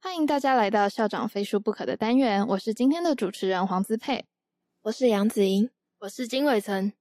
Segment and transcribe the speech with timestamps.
[0.00, 4.24] 欢迎大家来到校长非书不可的单元，我是今天的主持人黄姿佩，
[4.82, 6.92] 我是杨子莹，我是金伟成。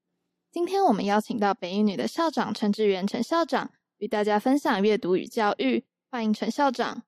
[0.52, 5.86] 今天我们邀请到北一女的校长陈志源陈校长，与大家分享阅读与教育。
[6.10, 7.04] 欢迎陈校长。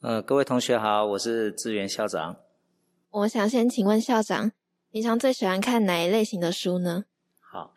[0.00, 2.36] 呃，各位同学好，我是志源校长。
[3.10, 4.52] 我想先请问校长，
[4.90, 7.04] 平常最喜欢看哪一类型的书呢？
[7.40, 7.72] 好，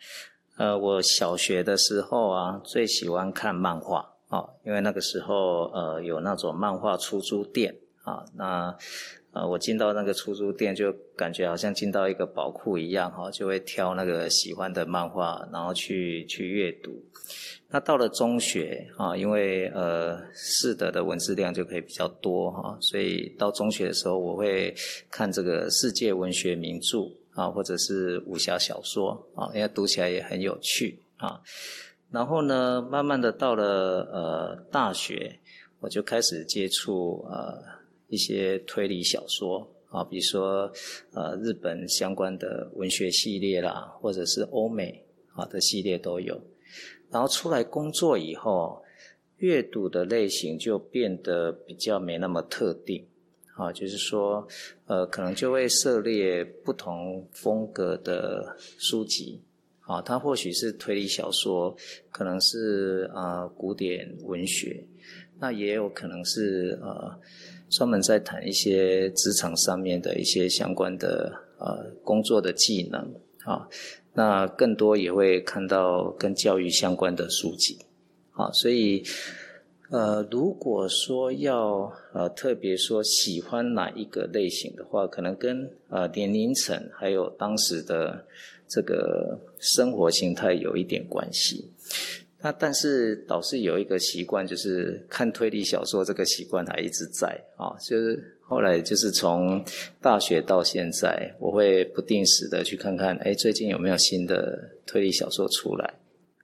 [0.57, 8.75] 呃，我小学的时候啊，最喜欢看漫画哦，因为那个时候呃有那种漫画出租店啊，那
[9.31, 17.03] 呃我进到那个出租店，就感觉好像进到一个宝库一样哈，就会挑那个喜欢的漫画，然后去去阅读。
[17.69, 24.73] 那到了中学啊，因为呃，识得的文字量就可以比较多哈，所以到中学的时候，我会
[25.11, 26.99] 看这个世界文学名著
[27.31, 31.41] 啊，或者是武侠小说啊，因为读起来也很有趣啊。
[32.09, 35.39] 然后呢，慢慢的到了呃大学，
[35.79, 37.61] 我就开始接触呃
[38.07, 40.71] 一些推理小说啊，比如说
[41.11, 46.39] 呃日本相关的文学系列啦，或者是欧美啊的系列都有。
[47.09, 48.83] 然后出来工作以后，
[49.37, 53.05] 阅读的类型就变得比较没那么特定，
[53.55, 54.47] 啊，就是说，
[54.87, 59.41] 呃，可能就会涉猎不同风格的书籍，
[59.87, 61.75] 啊，它或许是推理小说，
[62.11, 64.85] 可能是啊、古典文学，
[65.39, 67.19] 那也有可能是呃
[67.69, 72.99] 专门在谈一些职场上面的一些相关的呃工作的技能，
[73.45, 73.67] 啊。
[74.13, 77.77] 那更多也会看到跟教育相关的书籍，
[78.31, 79.03] 啊，所以，
[79.91, 88.25] 呃，如果说要呃特别说喜欢哪一个类型的话，可能跟呃年龄层还有当时的
[88.67, 91.71] 这个生活形态有一点关系。
[92.39, 98.33] 那但是倒是有一个习惯，就是看推理小说这个习惯还一直在啊，就是。
[98.49, 99.61] 后来就是从
[100.01, 105.95] 大学到现在，我会不定时的去看看，哎，最近有没有新的推理小说出来？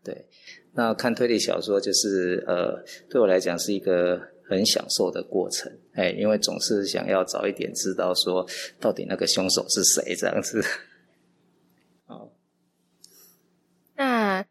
[0.03, 0.25] 对，
[0.73, 8.45] 那看推理小说就是呃，对我来讲是一个很享受的过程，哎，因为总是想要早一点知道说
[8.81, 10.61] 到底那个凶手是谁这样子。
[12.05, 12.29] 好，
[13.95, 14.45] 那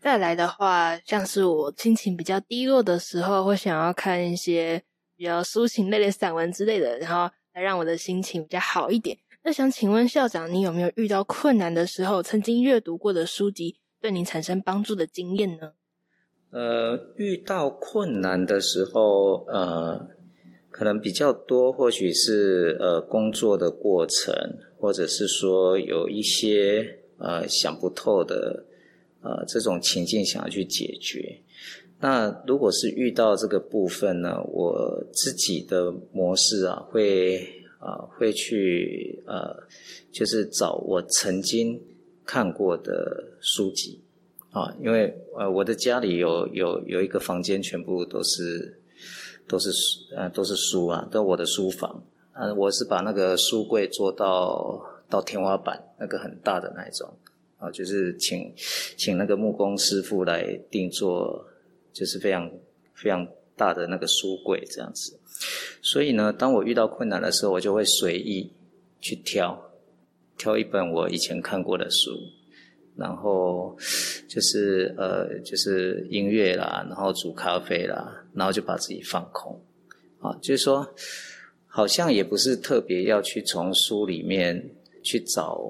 [0.00, 4.82] 再来的话，像是我心情比较低落的时候，会想要看一些。
[5.16, 9.18] 比较抒情类的散文之类的，然后来让我的心情比较好一点。
[9.42, 15.72] 那想请问校长，你有没有遇到困难的时候，曾经阅读过的书籍对你产生帮助的经验呢？
[16.52, 20.08] 呃，遇到困难的时候，呃，
[20.70, 24.34] 可能比较多，或许是呃工作的过程，
[24.78, 28.64] 或者是说有一些呃想不透的
[29.22, 31.40] 呃这种情境想要去解决。
[32.02, 37.38] 那如果是遇到这个部分呢，我自己的模式啊，会
[37.78, 39.54] 啊会去呃，
[40.10, 41.78] 就是找我曾经
[42.24, 44.00] 看过的书籍
[44.50, 48.80] 啊，因为呃我的家里有有有一个房间，全部都是
[49.46, 52.02] 都是书呃都是书啊，都我的书房
[52.32, 57.12] 啊，我是把那个书柜做到到天花板那个很大的那一种
[57.60, 58.52] 啊，就是请
[58.96, 61.46] 请那个木工师傅来定做。
[61.92, 62.48] 就是非常
[62.94, 63.26] 非常
[63.56, 65.18] 大的那个书柜这样子，
[65.82, 68.48] 所以呢，当我遇到困难的时候，我就会随意
[69.00, 69.60] 去挑，
[70.38, 72.12] 挑一本我以前看过的书，
[72.96, 73.76] 然后
[74.28, 79.60] 就是呃，就是音乐啦，然后煮咖啡啦，然后就把自己放空，
[80.20, 80.86] 啊，就是说，
[81.66, 84.64] 好像也不是特别要去从书里面
[85.02, 85.60] 去找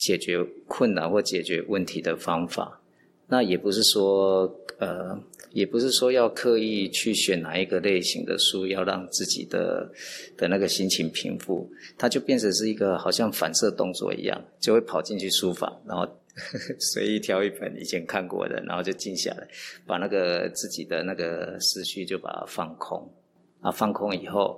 [0.00, 2.80] 解决困难或解决问题的方法，
[3.28, 5.16] 那也不是说呃。
[5.52, 9.90] 也不是说要刻意去选哪一个类型的书，要让自己的
[10.36, 11.68] 的那个心情平复，
[11.98, 16.06] 它就变成是一个好像反射动作一样，就会跑进去书房，然后
[16.78, 19.48] 随意挑一本以前看过的，然后就静下来，
[19.84, 23.12] 把那个自己的那个思绪就把它放空，
[23.60, 24.56] 啊，放空以后，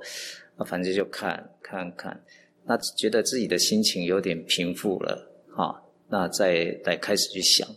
[0.57, 2.23] 啊，反正就看看看，
[2.67, 7.69] 那觉得自己的心情有点平复了，啊，那再来开始去想。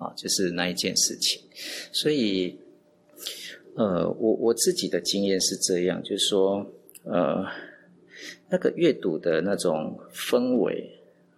[0.00, 1.42] 啊，就是那一件事情，
[1.92, 2.58] 所以，
[3.74, 6.66] 呃，我我自己的经验是这样，就是说，
[7.04, 7.44] 呃，
[8.48, 10.90] 那个阅读的那种氛围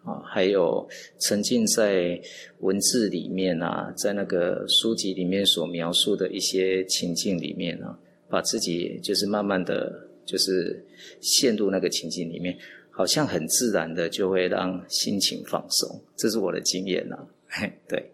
[0.05, 2.23] 啊，还有沉浸在
[2.61, 7.99] 文字里面啊，在那个书籍里面所描述的一些情境里面啊，
[8.29, 10.87] 把自己就是慢慢的就是
[11.21, 12.57] 陷入那个情境里面，
[12.93, 17.67] 好像很自然的就会让心情放松，这是我的经验呐、啊。
[17.89, 18.13] 对，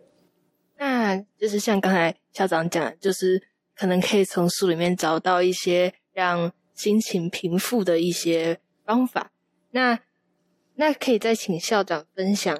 [0.79, 3.43] 那就是像刚才校长讲，就是。
[3.81, 9.31] 可能可以从书里面找到一些让心情平复的一些方法。
[9.71, 10.01] 那
[10.75, 12.59] 那可以再请校长分享，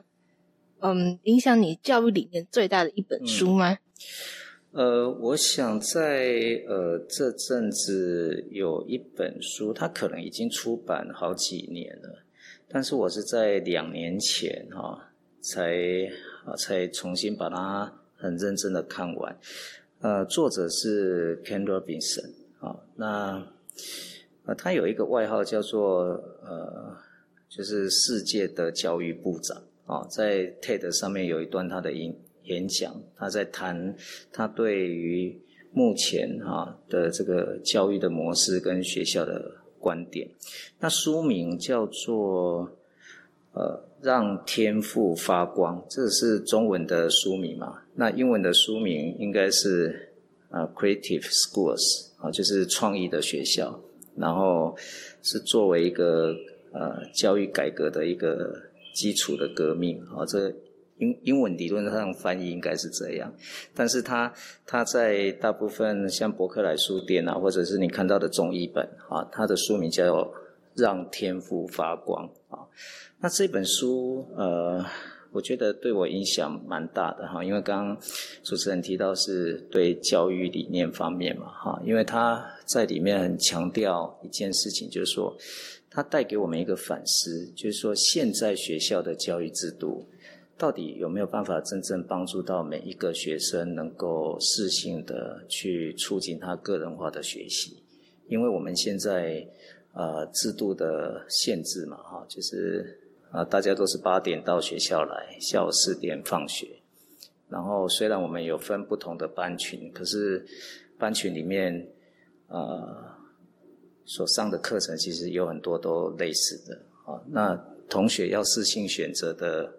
[0.79, 3.73] 嗯，影响你教育理念最大的一本书吗？
[3.73, 3.79] 嗯、
[4.79, 12.23] 呃，我想在呃这阵子有一本书，它可能已经出版好几年了，
[12.69, 14.99] 但是我是在两年前哈、哦、
[15.41, 15.75] 才
[16.45, 19.37] 啊才重新把它很认真的看完。
[19.99, 22.31] 呃，作者是 Ken Robinson
[22.61, 23.45] 啊、哦，那
[24.45, 26.05] 呃，他有一个外号叫做
[26.45, 26.97] 呃，
[27.49, 32.17] 就是世界的教育部长啊、哦，在 TED 上面有一段他的音
[32.49, 33.95] 演讲，他在谈
[34.33, 35.41] 他对于
[35.73, 40.29] 目前哈、的这个教育的模式跟学校的观点。
[40.81, 42.71] 那书名叫做
[43.53, 43.85] 呃。
[44.01, 47.83] 让天赋发光，这是中文的书名嘛？
[47.97, 50.13] 那英文的书名应该是
[50.51, 53.77] 啊，Creative Schools 啊，就是创意的学校。
[54.15, 54.77] 然后
[55.23, 56.33] 是作为一个
[56.73, 58.55] 呃教育改革的一个
[58.95, 60.25] 基础的革命啊。
[60.27, 60.55] 这
[60.99, 63.33] 英英文理论上翻译应该是这样，
[63.75, 64.33] 但是它
[64.67, 70.05] 它在大部分像博客来书店啊，或者是你看到的中译本啊，它的书名叫
[70.75, 72.67] 《让天赋发光》啊。
[73.21, 74.85] 那这本书，呃，
[75.33, 77.99] 我觉得对我影响蛮大的哈，因为刚刚
[78.43, 85.37] 主持人提到是对教育理念方面嘛哈，因为他在里面很强调一件事情，就是说，
[85.91, 90.07] 他带给我们一个反思，就是说，现在学校的教育制度
[90.59, 97.83] 到底有没有办法真正帮助到每一个学生能够适性的去促进他个人化的学习？
[98.27, 99.47] 因为我们现在
[99.93, 102.99] 呃制度的限制嘛哈，就是。
[103.31, 106.67] 啊，大家都是八点到学校来，下午四点放学。
[107.51, 110.43] 然后虽然我们有分不同的班群，可是
[110.97, 111.87] 班群里面，
[112.47, 113.05] 呃，
[114.07, 116.81] 所上的课程其实有很多都类似的。
[117.05, 117.55] 啊，那
[117.87, 119.71] 同学要适性选择的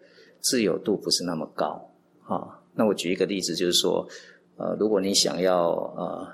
[0.42, 1.92] 自由度不是那么高。
[2.24, 4.08] 啊，那我举一个例子，就是说，
[4.58, 6.28] 呃，如果你想要呃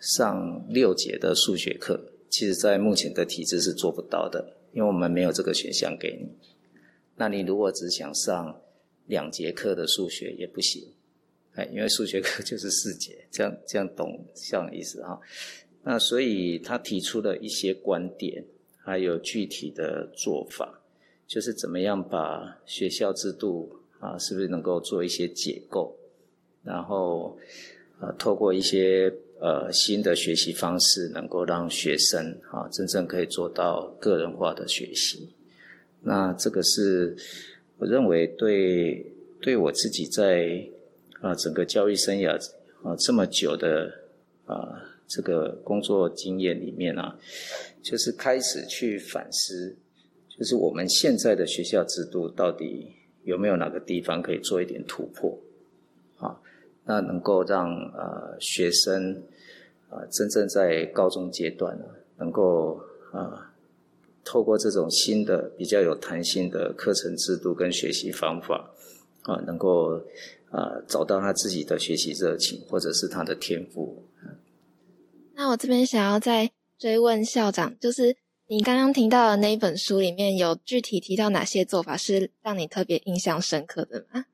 [0.00, 2.00] 上六节的数学课，
[2.30, 6.28] 其实在目前的体制是做不到的，因为我们没有这个选项给你。
[7.16, 8.60] 那你如果只想上
[9.06, 10.82] 两节课的数学也不行，
[11.54, 15.20] 哎，因为数学课就是四节， 这样这样懂这样的意思哈。
[15.82, 18.44] 那所以他提出了一些观点，
[18.84, 20.80] 还有具体的做法，
[21.32, 25.96] 就是怎么样把学校制度啊，是不是能够做一些解构，
[26.62, 27.38] 然后
[28.00, 35.30] 呃，透过一些呃新的学习方式，能够让学生啊真正可以做到个人化的学习。
[36.02, 37.16] 那这个是
[37.78, 40.62] 我认为对对我自己在
[41.22, 42.36] 啊整个教育生涯
[42.82, 43.90] 啊这么久的
[44.44, 47.18] 啊这个工作经验里面啊，
[47.82, 49.74] 就是开始去反思，
[50.38, 52.92] 就是我们现在的学校制度到底
[53.24, 55.38] 有没有哪个地方可以做一点突破
[56.18, 56.40] 啊？
[56.84, 59.22] 那能够让啊学生
[59.88, 61.84] 啊真正在高中阶段呢，
[62.18, 62.80] 能够
[63.12, 63.48] 啊。
[64.24, 68.70] 透过这种新的、比较有弹性的课程制度跟学习方法，
[69.22, 70.00] 啊，能够
[70.48, 74.04] 啊找到他自己的学习热情，或者是他的天赋。
[75.34, 76.48] 那我这边想要再
[76.78, 78.16] 追问校长，就是
[78.52, 84.26] 你刚刚听到的那一本书里面有具体提到哪些做法是让你特别印象深刻的吗？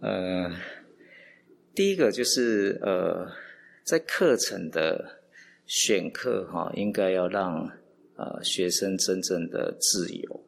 [0.00, 0.54] 呃，
[1.74, 3.32] 第一个就是呃，
[3.82, 5.22] 在课程的
[5.64, 7.70] 选课哈，应该要让。
[8.18, 10.46] 呃，学生真正的自由，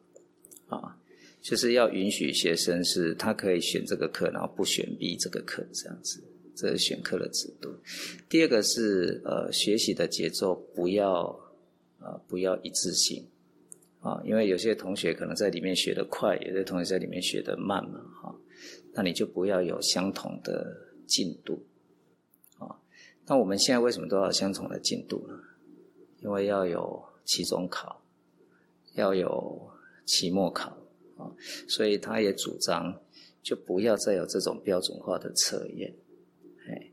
[0.69, 0.97] 啊，
[1.39, 6.19] 就是要允许学生是他可以选这个课，然后不选 B 这个课这样子，
[6.55, 7.69] 这是选课的制度。
[8.27, 11.39] 第二个是呃，学习的节奏不要
[11.99, 13.27] 啊、不要一致性
[13.99, 18.35] 啊，因为有些同学可能在里面学得快，有些同学在里面学得慢嘛，哈，
[18.93, 20.75] 那你就不要有相同的
[21.05, 21.63] 进度，
[22.57, 22.79] 啊，
[23.27, 25.39] 那我们现在为什么都要相同的进度呢？
[26.21, 27.07] 因为要有。
[27.25, 28.01] 期中考
[28.95, 29.69] 要有
[30.03, 30.75] 期末考
[31.15, 31.29] 啊，
[31.67, 32.99] 所以他也主张
[33.43, 35.93] 就不要再有这种标准化的测验，
[36.67, 36.89] 哎，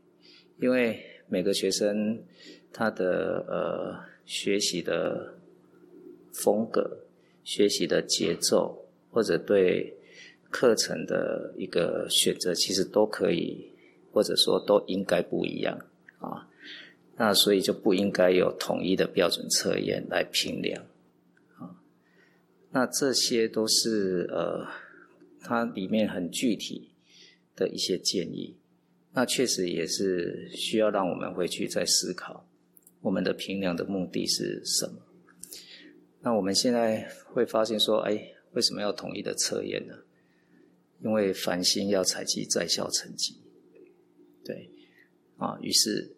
[0.61, 2.23] 因为每个学生
[2.71, 5.39] 他的呃学习的
[6.33, 6.99] 风格、
[7.43, 9.95] 学习的节奏，或者对
[10.51, 13.71] 课程的一个选择，其实都可以，
[14.11, 15.79] 或者说都应该不一样
[16.19, 16.47] 啊。
[17.15, 20.85] 那所以就不应该有统一的标准测验来评量
[21.55, 21.81] 啊。
[22.71, 24.67] 那这些都是呃，
[25.39, 26.91] 它里面很具体
[27.55, 28.57] 的一些建议。
[29.13, 32.45] 那确实也是需要让我们回去再思考，
[33.01, 35.01] 我们的评量的目的是什么？
[36.21, 39.93] 那我们现在会发现说，哎，为什么要统一的测验呢？
[41.03, 43.39] 因为繁星要采集在校成绩，
[44.43, 44.69] 对，
[45.37, 46.15] 啊，于是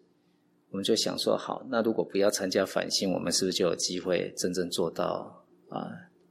[0.70, 5.86] 我们就想说，好，那如果不要参加繁星，我们是不是就有机会真正做到啊？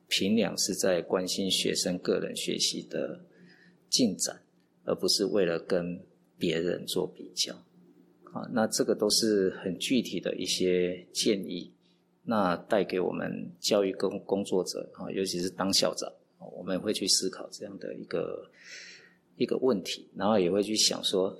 [0.07, 3.23] 评量是在关心学生个人学习的
[3.87, 4.41] 进展，
[4.83, 6.03] 而不是为了跟
[6.35, 7.55] 别人做比较，
[8.33, 11.71] 啊，那这个都是很具体的一些建议，
[12.23, 16.11] 那带给我们教育工工作者啊，尤其是当校长，
[16.55, 18.49] 我们会去思考这样的一个
[19.37, 21.37] 一个问题，然后也会去想说，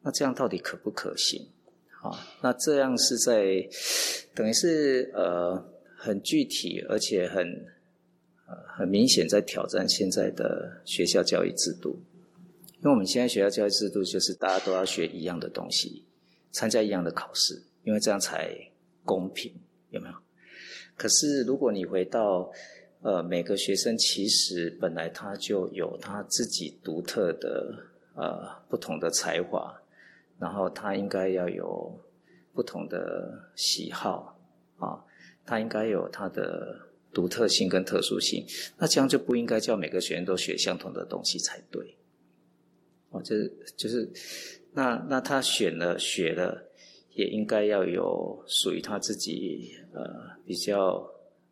[0.00, 1.46] 那这样到底可不可行？
[2.02, 2.10] 啊，
[2.42, 3.68] 那这样是在
[4.34, 5.62] 等于是呃
[5.96, 7.66] 很具体，而且很
[8.66, 12.00] 很明显在挑战现在的学校教育制度。
[12.78, 16.02] 因为我们现在学校教育制度就是大家都要学一样的东西，
[16.52, 18.56] 参加一样的考试，因为这样才
[19.04, 19.52] 公平，
[19.90, 20.14] 有没有？
[20.96, 22.52] 可是如果你回到，
[23.00, 27.74] 呃，每个学生其实本来他就有他自己独特的
[28.14, 29.74] 呃不同的才华，
[30.38, 31.98] 然后他应该要有
[32.52, 34.38] 不同的喜好
[34.76, 35.02] 啊，
[35.44, 36.78] 他应该有他的
[37.12, 38.46] 独特性跟特殊性，
[38.78, 41.96] 那这样就不应该叫每个学生都学相同的东西才对。
[43.10, 44.08] 哦，就是就是，
[44.74, 46.70] 那那他选了学了，
[47.14, 50.02] 也应该要有属于他自己呃
[50.46, 51.06] 比较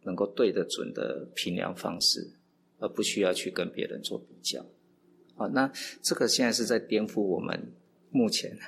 [0.04, 2.30] 能够对得准的评量方式，
[2.78, 4.64] 而不需要去跟别人做比较。
[5.36, 5.70] 好，那
[6.02, 7.74] 这个现在是在颠覆我们
[8.10, 8.58] 目前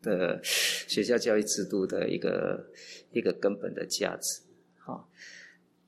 [0.00, 2.66] 的学校教育制度的一个
[3.12, 4.40] 一个根本的价值。
[4.78, 5.06] 好，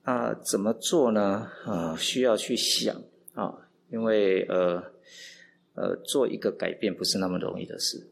[0.03, 1.49] 那怎么做呢？
[1.65, 4.93] 啊，需要去想啊，因为呃。
[5.75, 8.09] 呃，做一个改变不是那么容易的事，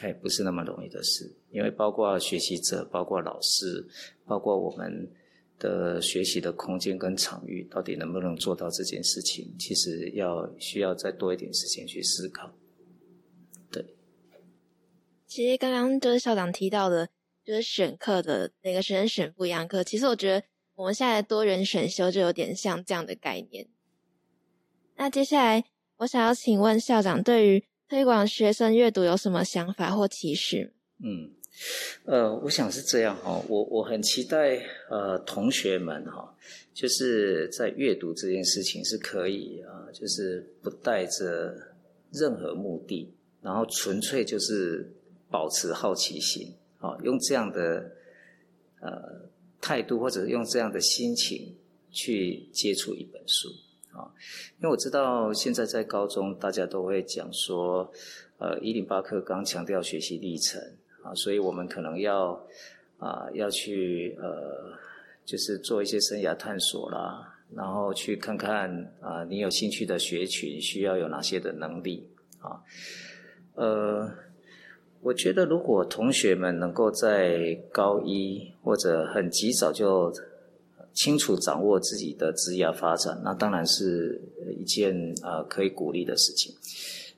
[0.00, 3.86] 哎，不是那么容易的事，因为包括学习者，包括老师，
[4.26, 5.08] 包括我们
[5.60, 12.52] 的学习的空间跟场域，到底能不能做到这件事情，其实要需要再多一点时间去思考。
[13.70, 13.94] 对，
[15.28, 17.10] 其实刚刚就是校长提到的，
[17.44, 23.68] 就是选课的每个学生选不一样课，其实我觉得我们现在多人选修就有点像这样的概念。
[24.96, 25.64] 那接下来。
[26.02, 30.68] 我想要请问校长，对于推广学生阅读有什么想法或期许？
[30.98, 31.30] 嗯，
[32.04, 36.36] 呃，我想是这样哈，我我很期待呃同学们哈，
[36.74, 41.56] 就是在阅读这件事情是可以啊，就是不带着
[42.10, 43.08] 任何目的，
[43.40, 44.92] 然后纯粹就是
[45.30, 47.88] 保持好奇心啊，用这样的
[48.80, 48.90] 呃
[49.60, 51.54] 态度或者用这样的心情
[51.92, 53.48] 去接触一本书。
[53.92, 54.08] 啊，
[54.58, 57.90] 因为我知道现在在高中，大家都会讲说，
[58.38, 60.60] 呃，一零八课刚强调学习历程
[61.02, 62.32] 啊，所以我们可能要
[62.98, 64.72] 啊要去呃，
[65.24, 68.70] 就是做一些生涯探索啦，然后去看看
[69.00, 72.08] 啊，你有兴趣的学群需要有哪些的能力
[72.40, 72.62] 啊，
[73.54, 74.10] 呃，
[75.02, 80.12] 我觉得如果同学们能够在高一或者很及早就
[80.94, 84.20] 清楚掌握自己的职业发展，那当然是
[84.58, 86.54] 一件呃可以鼓励的事情。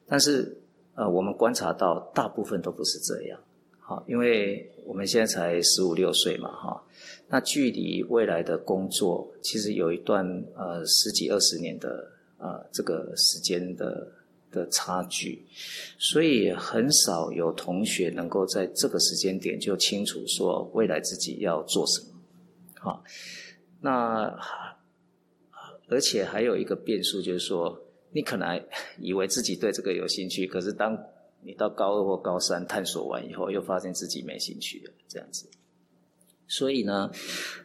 [0.07, 0.57] 但是
[0.95, 3.40] 呃，我们观察到大部分都不是这样。
[3.81, 6.83] 好，因为我们现在才十五六岁嘛，哈，
[7.28, 10.25] 那距离未来的工作其实有一段
[10.57, 14.07] 呃十几二十年的呃这个时间的
[14.52, 15.45] 的差距，
[15.99, 22.09] 所以很少有同学能够在这个时间点就清楚说未来自己要做什么。
[22.78, 23.02] 好。
[23.85, 24.35] 那
[25.91, 27.79] 而且还有一个变数，就是说，
[28.12, 28.59] 你可能
[28.99, 30.99] 以为自己对这个有兴趣，可是当
[31.43, 35.50] 你到高二或高三探索完以后，又发现自己没兴趣了，这样子。
[36.49, 37.11] 所以呢，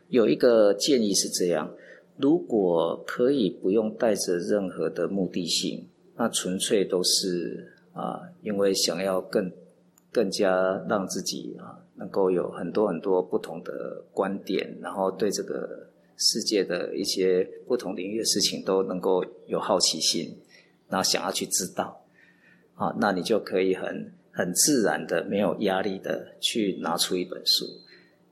[0.09, 1.73] 有一个建议是这样：
[2.17, 9.49] 如果可以不用带着任何的目的性，那纯粹都是啊，因为想要更
[10.11, 15.85] 更加让自己啊能够有很多很多不同的观点，然后对这个。
[16.19, 20.37] 世界的一些不同领域的事情都能够有好奇心，
[20.89, 22.05] 然后想要去知道，
[22.75, 27.65] 啊，那你就可以很很自然的、没有压力的去拿出一本书。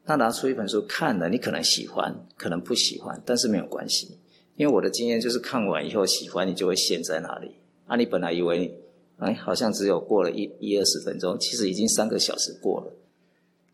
[0.06, 4.18] 那拿出一本书看了，你可能喜欢，可能不喜欢，但是没有关系，
[4.56, 7.52] 因为我的经验就是看完以后喜欢，你就会陷在那里。
[7.88, 8.74] 啊，你本来以为，
[9.18, 12.94] 哎，好像只有过了一一二十分钟，其实已经三个小时过了，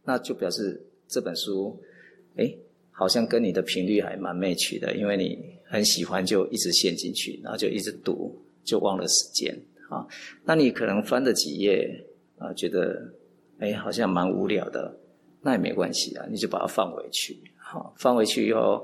[0.06, 1.80] 那就表示这本书，
[2.36, 2.52] 哎，
[2.94, 8.34] 好像跟你的频率还蛮 match 的，因为你很喜欢，就一直陷进去，然后就一直读，
[8.64, 9.54] 就忘了时间
[9.90, 10.08] 啊。
[10.46, 12.06] 那你可能翻了几页
[12.38, 13.12] 啊，觉得，
[13.60, 14.96] 哎，好像蛮无聊的，
[15.42, 18.82] 那也没关系啊，你就把它放回去，好，放回去以后，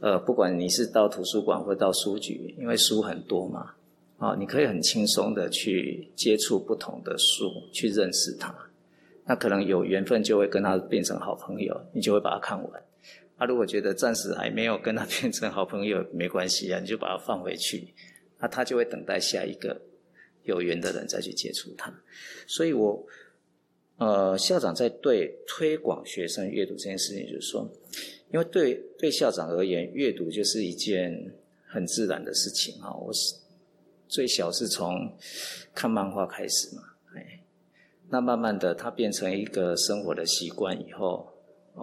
[0.00, 3.72] 呃，不管你是到图书馆或到书局，因为书很多嘛。
[4.18, 8.52] 啊，你可以很轻松的去接触不同的书，去认识它。
[9.24, 12.82] 那可能有缘分就会跟他变成好朋友，你就会把它看完。
[13.38, 17.94] 啊，如果觉得暂时还没有跟他变成好朋友，没关系啊，你就把他放回去。
[18.38, 19.80] 那他就会等待下一个
[20.42, 21.92] 有缘的人再去接触他。
[22.46, 23.06] 所以我，
[23.96, 27.68] 呃，校长在对推广学生阅读这件事情，就是说，
[28.30, 31.32] 因为对对校长而言，阅读就是一件
[31.66, 32.92] 很自然的事情啊。
[32.94, 33.34] 我是。
[34.10, 35.14] 最小是从
[35.74, 36.82] 看漫画开始嘛，
[37.14, 37.40] 哎，
[38.08, 41.30] 那慢慢的他变成一个生活的习惯以后，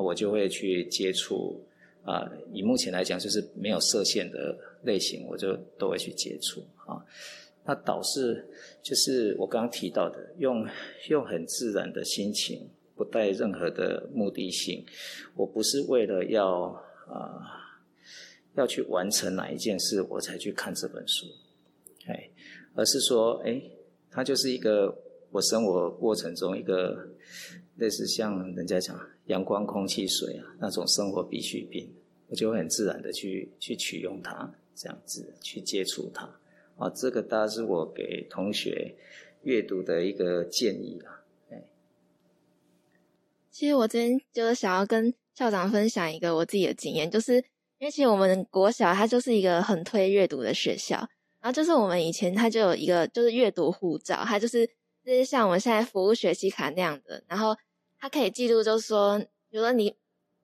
[0.02, 1.64] 我就会去接触
[2.04, 2.30] 啊。
[2.54, 7.04] 以目前来讲，就是没有设限的类型，我就都会去接触啊。
[7.66, 8.46] 那导致
[8.84, 10.68] 就是我刚刚提到的，用
[11.10, 14.86] 用很自然的心情，不带任何的目的性，
[15.36, 16.66] 我不是为了要
[17.08, 17.42] 啊
[18.56, 21.26] 要去完成哪一件事，我才去看这本书。
[22.06, 22.30] 哎，
[22.76, 23.60] 而是说，哎，
[24.12, 24.96] 它就是一个
[25.32, 26.96] 我生活过程中一个
[27.78, 31.94] 类似像人家讲阳光、空气、水啊那种生活必需品，
[32.28, 36.30] 我就会很自然的去去取用它，这样子去接触它。
[36.78, 38.96] 啊，这个大概是我给同学
[39.44, 41.24] 阅读的一个建议啦。
[41.50, 41.64] 哎，
[43.50, 47.36] 其实我今天就是想要跟校长分享一个我自己的经验，就是
[47.78, 50.98] 因为其实我们国小它就是一个很推阅读的学校。
[51.40, 54.66] 然后就是我们以前它就有一个就是阅读护照，它就是
[55.06, 57.56] 就是像我们现在服务学习卡那样的，然后
[58.06, 59.18] 它可以记录，就是说，
[59.50, 59.96] 比如说你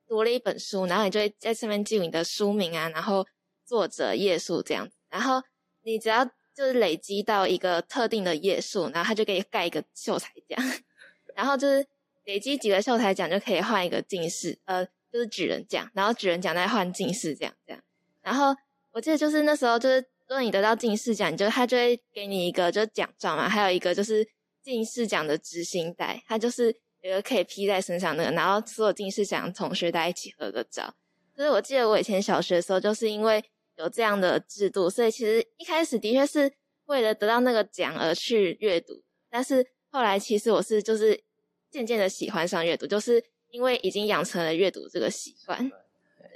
[0.08, 3.24] 读了一本书，然后你就会在上面记录你的书名啊，然后
[3.64, 5.40] 作者页数这样，然后
[5.84, 10.60] 你只要就是累积到一个特定的页数，然后他就可以盖一个秀才奖，
[11.36, 11.86] 然后就是
[12.26, 17.84] 累积几个秀才奖就可以换一个进士，呃，就是举人奖，然后举人奖再换进士这样这样，
[18.24, 18.56] 然后
[18.92, 20.04] 我记得就是那时候就是。
[20.28, 24.26] 如果你得到进士奖，你就他就会给你一个就是奖状嘛，还有一个就是
[24.64, 30.94] 进士奖的执行带，他就是有一个可以披在身上那个，然后所有进士奖同学大家一起合个照。
[31.36, 33.44] 就是我记得我以前小学的时候，就是因为
[33.78, 36.52] 有这样的制度，所以其实一开始的确是
[36.86, 41.22] 为了得到那个奖而去阅读，但是后来其实我是就是
[41.70, 45.70] 渐渐的喜欢上阅读，就是因为已经养成了阅读这个习惯。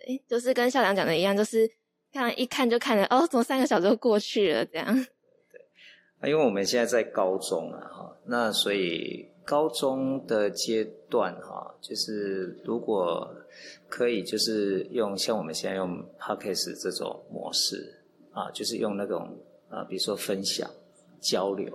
[0.06, 1.70] 对，就是跟校长讲的一样，就是。
[2.14, 4.66] 看一看就看了哦，怎么三个小时就过去了？
[4.66, 4.86] 这样。
[6.22, 13.32] 对，因为我们现在在高中啊，哈，那所以高中的阶段哈，就是如果
[13.88, 17.94] 可以，就是用像我们现在用 Podcast 这种模式
[18.32, 19.38] 啊，就是用那种
[19.70, 20.70] 啊，比如说分享、
[21.22, 21.72] 交流，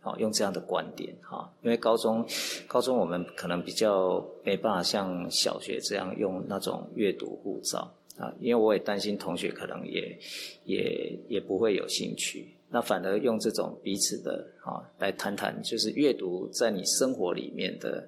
[0.00, 2.24] 好，用这样的观点哈，因为高中
[2.68, 7.90] 高中我们可能比较没办法像小学这样用那种阅读护照。
[8.16, 10.16] 啊，因为我也担心同学可能也
[10.66, 18.04] 也也不会有兴趣，那反而用这种彼此的啊来谈谈，就是阅读在你生活里面的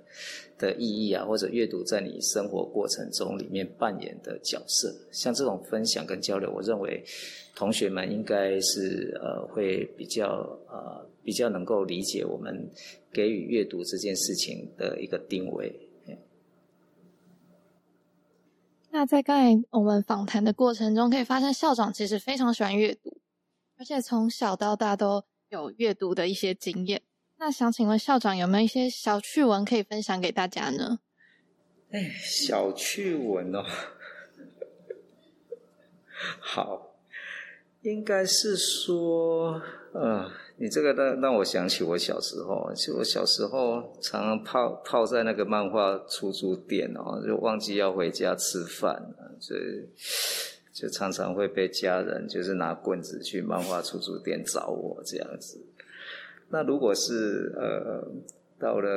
[0.59, 7.01] 的意义啊，或者阅读在你生活过程中里面扮演的角色，像这种分享跟交流，我认为
[7.55, 10.27] 同学们应该是呃会比较
[10.69, 12.69] 呃比较能够理解我们
[13.13, 15.73] 给予阅读这件事情的一个定位。
[18.91, 23.17] 那在刚才我们访谈的过程中，可以发现校长其实非常喜欢阅读，
[23.79, 27.03] 而且从小到大都有阅读的一些经验。
[27.39, 31.01] 那想请问校长有没有一些小趣闻可以分享给大家呢？
[31.91, 33.63] 哎，小趣闻哦，
[36.41, 36.97] 好，
[37.83, 39.61] 应该是说，
[39.93, 40.31] 呃。
[40.59, 49.61] 你这个让让我想起我小时候，其实我小时候常常泡泡在那个漫画出租店哦，就忘记要回家吃饭了，所以
[50.77, 55.59] 就常常会被家人就是拿棍子去漫画出租店找我这样子。
[56.51, 58.07] 那如果是呃
[58.59, 58.89] 到了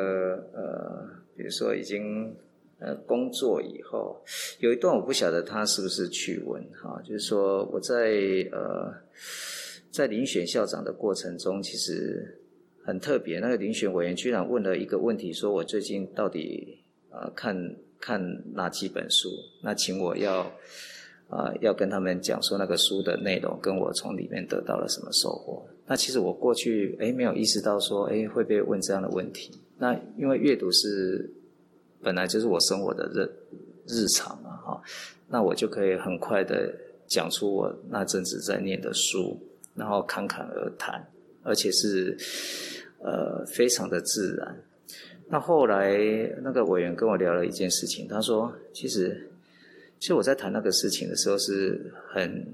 [0.54, 2.36] 呃，比如说已经
[2.80, 4.22] 呃工作以后，
[4.60, 7.96] 有一段我不晓得他是不是趣闻哈，就是说我在
[8.52, 8.94] 呃。
[9.92, 12.40] 在遴选校长的过程中，其实
[12.86, 16.78] 很特别，那个遴选委员居然问了一个问题，说我最近到底
[17.10, 18.22] 呃看看
[18.54, 19.28] 哪几本书？
[19.64, 20.50] 那请我要
[21.30, 25.64] 啊、要跟他们讲说那个书的内容，跟我从里面得到了什么收获。
[25.86, 29.52] 那其实我过去诶没有意识到说诶会被问这样的问题。
[29.78, 31.30] 那因为阅读是
[32.02, 33.30] 本来就是我生活的日
[33.88, 34.82] 日常嘛，哈，
[35.28, 36.74] 那我就可以很快的
[37.08, 39.40] 讲出我那阵子在念的书，
[39.76, 41.04] 然后侃侃而谈，
[41.44, 42.18] 而且是
[43.00, 44.56] 呃非常的自然。
[45.28, 45.98] 那后来
[46.42, 49.30] 那个委员跟我聊了一件事情，他说，其实
[50.00, 52.46] 其实我在谈那个事情的时候是很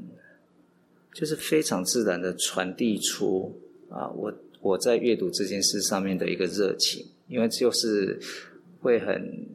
[1.13, 3.57] 就是非常自然的传递出
[3.89, 8.19] 啊我我在阅读这件事上面的一个热情，因为就是
[8.81, 9.47] 会很。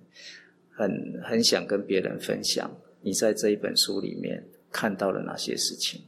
[0.73, 6.01] 很很想跟别人分享你在这一本书里面看到了哪些事情，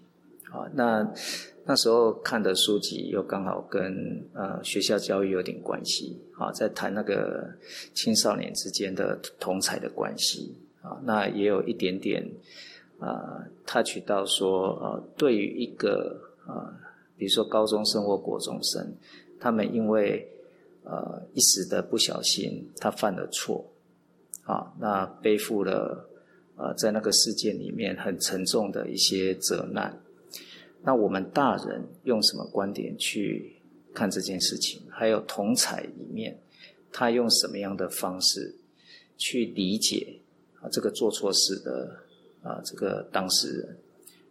[0.51, 1.07] 啊，那
[1.67, 7.51] 那时候看的书籍又刚好跟呃学校教育有点关系，啊，在谈那个
[7.93, 12.29] 青少年之间的同才的关系，啊，那也有一点点
[12.99, 16.75] 啊 touch 到说，呃，对于一个呃，
[17.17, 18.95] 比如说高中生或国中生，
[19.41, 20.29] 他们因为
[20.85, 23.65] 呃一时的不小心，他犯了错。
[24.45, 26.05] 啊，那背负了
[26.57, 29.97] 呃，在那个事件里面很沉重的一些责难。
[30.83, 33.55] 那我们大人用什么观点去
[33.95, 34.83] 看这件事情？
[34.91, 36.37] 还有同彩里面，
[36.91, 38.57] 他用什么样的方式
[39.17, 40.19] 去理解
[40.63, 41.95] 啊这个做错事的
[42.43, 43.77] 啊这个当事人？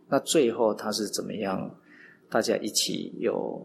[0.09, 1.75] 那最后他是怎么样？
[2.29, 3.63] 大家一起有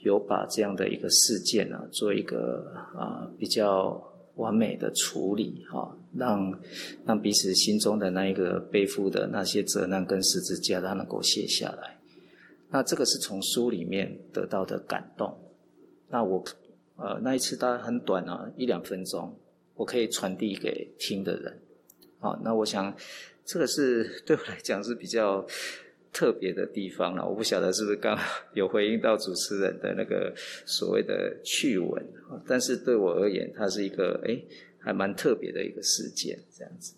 [0.00, 4.08] 有把这样的一个事件呢，做一个啊比较。
[4.36, 6.58] 完美的处理，哈，让
[7.04, 11.98] 让彼此心中的那一个背负的那些责难跟十字架，它能够卸下来。
[12.70, 15.38] 那这个是从书里面得到的感动。
[16.08, 16.42] 那我，
[16.96, 19.38] 呃，那一次大概很短啊，一两分钟，
[19.74, 21.61] 我可以传递给听的人。
[22.22, 22.96] 好，那我想，
[23.44, 25.44] 这个是对我来讲是比较。
[26.14, 28.14] 特别的地方了，我不晓得是不是刚
[28.52, 30.30] 有回应到主持人的那个
[30.66, 32.06] 所谓的趣闻，
[32.46, 34.46] 但是对我而言，它是一个诶
[34.78, 36.96] 还蛮特别的一个事件，这样子。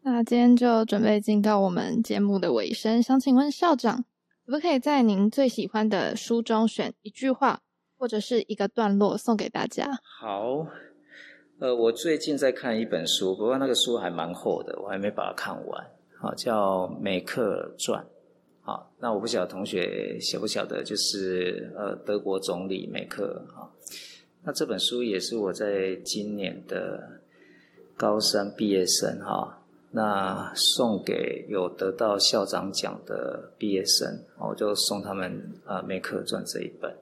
[0.00, 4.02] 那今天就准备进到我们节目的尾声，想请问校长，
[4.46, 7.60] 可不可以在您最喜欢的书中选一句话
[7.98, 9.90] 或者是一个段落送给大家？
[10.18, 10.66] 好，
[11.60, 15.86] 呃，我最近在看一本书，不过那个书还蛮厚的，我还没把它看完。
[16.20, 18.02] 啊，叫《梅克尔传》。
[18.62, 23.54] 好，那我不晓得同学晓不晓得，就是呃，德国总理梅克尔。
[23.54, 23.70] 哈，
[24.42, 27.20] 那这本书也是我在今年的
[27.96, 35.30] 高三毕业生哈，那送给有得到校长奖的毕业生，我就送他们
[35.66, 36.92] 啊《梅克尔传》这一本。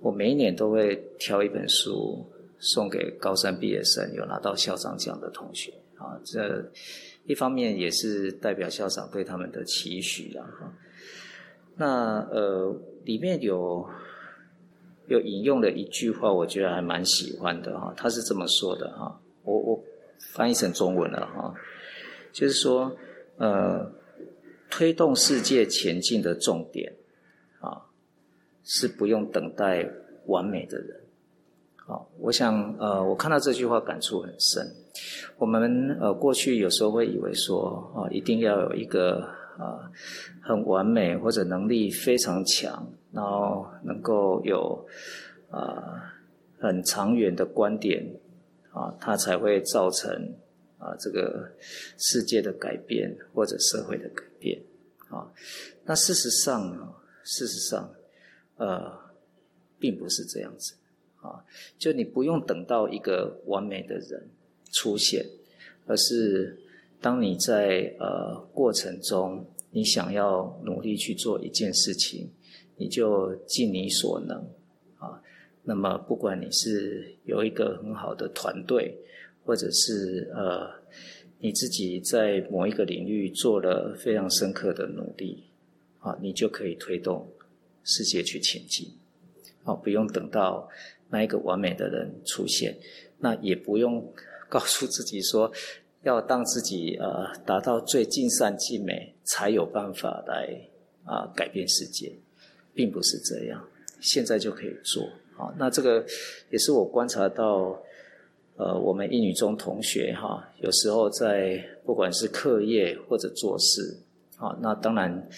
[0.00, 2.24] 我每一年都会挑一本书
[2.58, 6.70] 送给高三毕业生有拿到校长奖的同学啊，这。
[7.28, 10.46] 一方面也是代表校长对他们的期许啊。
[11.74, 13.84] 那呃，里面有
[15.08, 17.92] 有引用了一句话，我觉得还蛮喜欢的哈。
[17.96, 19.84] 他是这么说的哈，我我
[20.34, 21.52] 翻译成中文了哈，
[22.32, 22.96] 就是说
[23.38, 23.90] 呃，
[24.70, 26.92] 推动世界前进的重点
[27.58, 27.90] 啊，
[28.62, 29.84] 是不用等待
[30.26, 31.00] 完美的人。
[31.88, 34.66] 好，我想呃，我看到这句话感触很深。
[35.38, 39.20] 我们呃过去有时候会以为说啊，一定要有一个
[39.56, 39.88] 啊
[40.42, 44.84] 很完美或者能力非常强，然后能够有
[45.48, 46.12] 啊
[46.58, 48.04] 很长远的观点
[48.72, 50.10] 啊，它才会造成
[50.78, 51.48] 啊这个
[51.98, 54.60] 世界的改变或者社会的改变
[55.08, 55.30] 啊。
[55.84, 56.88] 那事实上呢，
[57.22, 57.88] 事实上，
[58.56, 58.92] 呃，
[59.78, 60.74] 并不是这样子
[61.26, 61.44] 啊。
[61.78, 64.28] 就你不用等到一个完美的人。
[64.72, 65.24] 出现，
[65.86, 66.58] 而是
[67.00, 72.28] 当你在呃过程中，你想要努力去做一件事情，
[72.76, 74.36] 你就尽你所能
[74.98, 75.22] 啊。
[75.62, 78.98] 那么，不管你是有一个很好的团队，
[79.46, 80.68] 或者是呃
[81.38, 85.44] 你自己在某一个领域做了非常深刻的努力
[86.00, 87.26] 啊，你就可以推动
[87.82, 88.90] 世界去前进。
[89.64, 90.68] 啊，不用等到
[91.10, 92.76] 那一个完美的人出现，
[93.18, 94.12] 那也不用。
[94.48, 95.50] 告诉自己说，
[96.04, 100.56] 要当自己呃达到最尽善尽美，才有办法来
[101.04, 102.12] 啊、改变世界，
[102.72, 103.68] 并不是这样。
[104.00, 105.02] 现在就可以做
[105.36, 105.52] 啊。
[105.58, 106.06] 那这个
[106.48, 107.76] 也是我观察到，
[108.54, 113.98] 呃，我们一女中同学哈，有时候在不管是课业或者做事
[114.38, 115.28] 好，那当然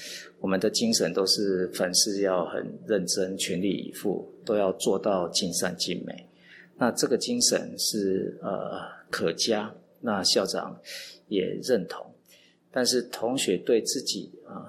[0.40, 6.26] 我们的精神都是凡事要很认真、全力以赴，都要做到尽善尽美。
[6.76, 10.76] 那这个精神是呃可嘉，那校长
[11.28, 12.04] 也认同。
[12.72, 14.66] 但是同学对自己啊、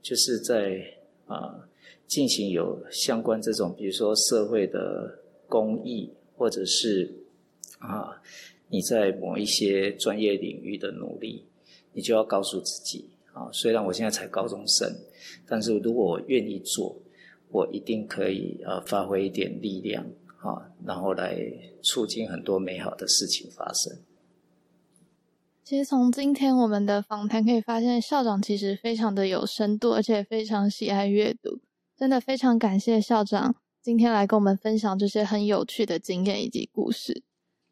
[0.00, 0.80] 就是在
[1.26, 1.68] 啊、
[2.06, 5.18] 进行有相关这种，比如说社会的
[5.48, 7.12] 公益，或者是
[7.78, 8.22] 啊、
[8.68, 11.44] 你在某一些专业领域的努力，
[11.92, 14.90] 你就要告诉自己啊、虽然我现在才高中生，
[15.46, 16.96] 但是如果我愿意做，
[17.50, 20.06] 我一定可以呃发挥一点力量。
[20.42, 21.38] 啊，然后来
[21.84, 23.96] 促进很多美好的事情发生。
[25.62, 31.60] 其实从今天我们的访谈可以发现，校长其实非常的有深度，而且非常喜爱阅读。
[31.96, 37.22] 真的非常感谢校长今天来跟我们分享这些很有趣的经验以及故事。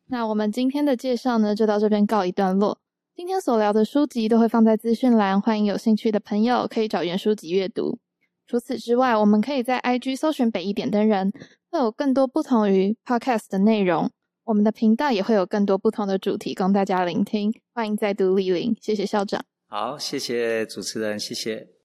[0.06, 2.78] 那我们今天的介绍呢，就到这边告一段落。
[3.16, 7.98] 今天所聊的书籍都会放在资讯栏，欢迎有兴趣的朋友可以找原书籍阅读。
[8.46, 11.30] 除此之外，我们可以在 IG 搜寻北一点灯人。
[11.70, 14.10] 会有更多不同于 Podcast 的内容，
[14.44, 17.52] 我们的频道也会有更多不同的主题供大家聆听。
[17.72, 19.44] 欢迎再度莅临，谢谢校长。
[19.68, 21.79] 好，谢谢主持人，谢谢。